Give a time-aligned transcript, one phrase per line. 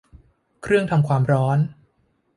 [0.61, 1.57] เครื่องทำความร้อน